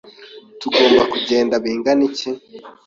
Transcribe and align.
Tugomba 0.59 1.01
kugenda 1.13 1.55
bingana 1.63 2.03
iki? 2.09 2.29